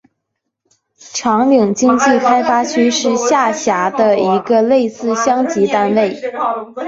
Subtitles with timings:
[1.13, 6.19] 长岭经济开发区是下辖的一个类似乡级单位。